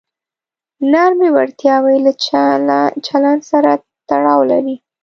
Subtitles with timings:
[0.91, 2.11] نرمې وړتیاوې له
[3.07, 3.71] چلند سره
[4.09, 4.75] تړاو لري.